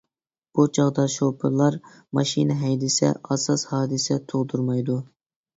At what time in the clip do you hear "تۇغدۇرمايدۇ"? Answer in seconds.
4.33-5.01